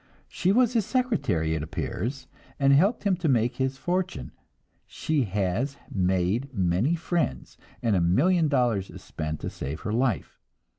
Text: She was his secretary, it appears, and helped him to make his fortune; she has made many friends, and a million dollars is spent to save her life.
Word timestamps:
She 0.27 0.51
was 0.51 0.73
his 0.73 0.83
secretary, 0.83 1.53
it 1.53 1.61
appears, 1.61 2.25
and 2.59 2.73
helped 2.73 3.03
him 3.03 3.15
to 3.17 3.29
make 3.29 3.57
his 3.57 3.77
fortune; 3.77 4.31
she 4.87 5.25
has 5.25 5.77
made 5.91 6.51
many 6.51 6.95
friends, 6.95 7.55
and 7.83 7.95
a 7.95 8.01
million 8.01 8.47
dollars 8.47 8.89
is 8.89 9.03
spent 9.03 9.41
to 9.41 9.49
save 9.51 9.81
her 9.81 9.93
life. 9.93 10.39